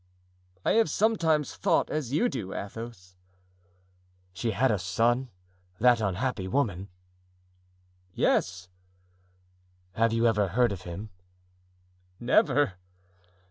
"I 0.65 0.71
have 0.71 0.89
sometimes 0.89 1.55
thought 1.55 1.91
as 1.91 2.11
you 2.11 2.27
do, 2.27 2.55
Athos." 2.55 3.15
"She 4.33 4.49
had 4.49 4.71
a 4.71 4.79
son, 4.79 5.29
that 5.79 6.01
unhappy 6.01 6.47
woman?" 6.47 6.89
"Yes." 8.11 8.67
"Have 9.91 10.11
you 10.11 10.25
ever 10.25 10.47
heard 10.47 10.71
of 10.71 10.81
him?" 10.89 11.11
"Never." 12.19 12.79